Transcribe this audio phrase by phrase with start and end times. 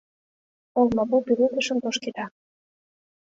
[0.79, 2.25] Олмапу пеледышым тошкеда.